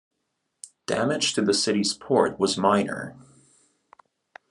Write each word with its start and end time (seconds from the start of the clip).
Damage 0.87 1.35
to 1.35 1.43
the 1.43 1.53
city's 1.53 1.93
port 1.93 2.39
was 2.39 2.57
minor. 2.57 3.15